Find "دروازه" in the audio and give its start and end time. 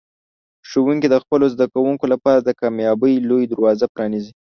3.47-3.85